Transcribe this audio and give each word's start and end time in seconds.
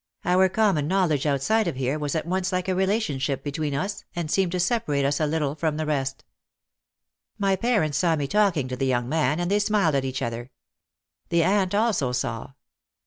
Our 0.25 0.49
common 0.49 0.87
knowledge 0.87 1.27
outside 1.27 1.67
of 1.67 1.75
here 1.75 1.99
was 1.99 2.15
at 2.15 2.25
once 2.25 2.51
like 2.51 2.67
a 2.67 2.73
relationship 2.73 3.43
between 3.43 3.75
us 3.75 4.03
and 4.15 4.31
seemed 4.31 4.51
to 4.53 4.59
separate 4.59 5.05
us 5.05 5.19
a 5.19 5.27
little 5.27 5.53
from 5.53 5.77
the 5.77 5.85
rest. 5.85 6.23
My 7.37 7.55
parents 7.55 7.99
saw 7.99 8.15
me 8.15 8.25
talking 8.25 8.67
to 8.69 8.75
the 8.75 8.87
young 8.87 9.07
man 9.07 9.39
and 9.39 9.51
they 9.51 9.59
smiled 9.59 9.93
at 9.93 10.03
each 10.03 10.23
other. 10.23 10.49
The 11.29 11.43
aunt 11.43 11.75
also 11.75 12.13
saw. 12.13 12.53